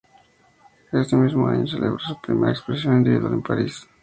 [0.91, 3.87] Ese mismo año celebró su primera exposición individual en París.